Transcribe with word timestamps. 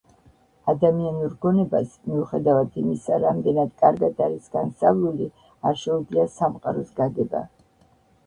ადამიანური 0.71 1.27
გონებას, 1.45 1.91
მიუხედავად 2.13 2.79
იმისა, 2.83 3.19
რამდენად 3.25 3.75
კარგად 3.83 4.23
არის 4.27 4.49
განსწავლული, 4.57 5.29
არ 5.73 5.77
შეუძლია 5.85 6.23
სამყაროს 6.39 6.91
გაგება. 7.03 7.43